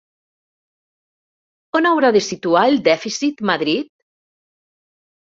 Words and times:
On 1.79 1.87
haurà 1.89 2.09
de 2.15 2.21
situar 2.27 2.63
el 2.69 2.77
dèficit 2.87 3.43
Madrid? 3.51 3.91